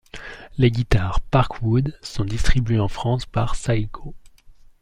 [0.57, 4.15] Les guitares Parkwood sont distribués en France par Saico.